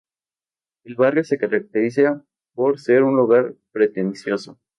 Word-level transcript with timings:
El 0.83 0.95
barrio 0.95 1.23
se 1.23 1.37
caracteriza 1.37 2.25
por 2.55 2.79
ser 2.79 3.03
un 3.03 3.15
lugar 3.15 3.53
pretencioso. 3.71 4.57